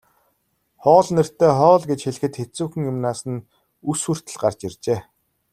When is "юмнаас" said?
2.91-3.19